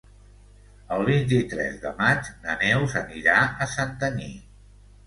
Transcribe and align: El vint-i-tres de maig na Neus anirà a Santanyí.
El 0.95 1.05
vint-i-tres 1.09 1.77
de 1.85 1.93
maig 2.01 2.33
na 2.47 2.57
Neus 2.65 2.99
anirà 3.07 3.39
a 3.45 3.71
Santanyí. 3.79 4.35